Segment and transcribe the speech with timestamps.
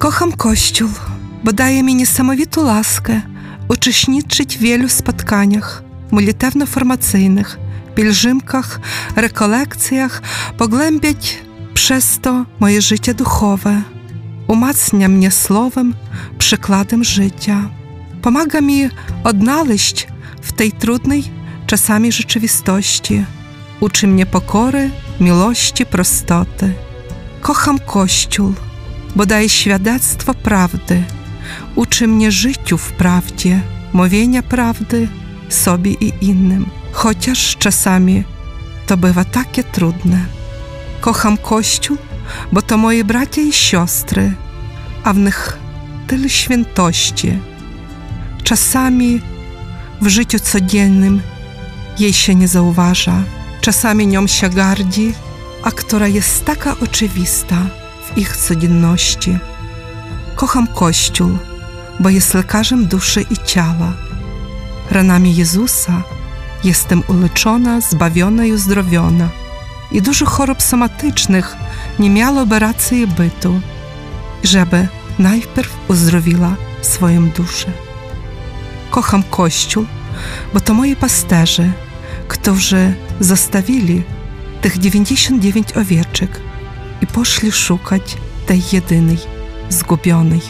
[0.00, 0.90] Kocham Kościół,
[1.44, 3.20] bo daje mi niesamowitą laskę
[3.68, 5.82] uczestniczyć w wielu spotkaniach
[6.12, 7.56] modlitewno-formacyjnych,
[7.94, 8.80] pielgrzymkach,
[9.16, 10.22] rekolekcjach,
[10.58, 11.38] pogłębiać
[11.74, 13.82] przez to moje życie duchowe.
[14.46, 15.94] Umacnia mnie słowem,
[16.38, 17.68] przykładem życia.
[18.22, 18.88] Pomaga mi
[19.24, 20.08] odnaleźć
[20.42, 21.24] w tej trudnej
[21.66, 23.24] czasami rzeczywistości.
[23.80, 26.74] Uczy mnie pokory, miłości, prostoty.
[27.40, 28.54] Kocham Kościół
[29.16, 31.02] bo daje świadectwo prawdy.
[31.74, 33.60] Uczy mnie życiu w prawdzie,
[33.92, 35.08] mówienia prawdy
[35.48, 38.24] sobie i innym, chociaż czasami
[38.86, 40.26] to bywa takie trudne.
[41.00, 41.96] Kocham Kościół,
[42.52, 44.32] bo to moje bracia i siostry,
[45.04, 45.58] a w nich
[46.06, 47.38] tyle świętości.
[48.42, 49.20] Czasami
[50.00, 51.22] w życiu codziennym
[51.98, 53.22] jej się nie zauważa,
[53.60, 55.14] czasami nią się gardzi,
[55.62, 57.56] a która jest taka oczywista
[58.16, 59.38] ich codzienności.
[60.36, 61.38] Kocham Kościół,
[62.00, 63.92] bo jest lekarzem duszy i ciała.
[64.90, 66.02] Ranami Jezusa
[66.64, 69.28] jestem uleczona, zbawiona i uzdrowiona.
[69.92, 71.56] I dużo chorób somatycznych
[71.98, 73.60] nie miałoby racji bytu,
[74.44, 74.88] żeby
[75.18, 77.72] najpierw uzdrowiła swoją duszę.
[78.90, 79.86] Kocham Kościół,
[80.54, 81.72] bo to moi pasterze,
[82.28, 84.02] którzy zostawili
[84.60, 86.40] tych 99 owieczek
[87.14, 88.16] пошли шукать,
[88.46, 89.18] той jedynej,
[89.70, 90.42] zgubionej.